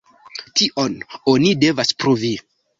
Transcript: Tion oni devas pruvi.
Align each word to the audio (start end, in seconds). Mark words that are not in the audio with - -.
Tion 0.61 0.97
oni 1.35 1.53
devas 1.67 1.95
pruvi. 2.03 2.37